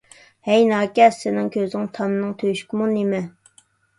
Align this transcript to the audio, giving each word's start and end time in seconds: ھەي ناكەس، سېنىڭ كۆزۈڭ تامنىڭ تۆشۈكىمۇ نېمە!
ھەي 0.51 0.63
ناكەس، 0.69 1.19
سېنىڭ 1.25 1.51
كۆزۈڭ 1.57 1.85
تامنىڭ 1.97 2.33
تۆشۈكىمۇ 2.39 2.87
نېمە! 2.97 3.21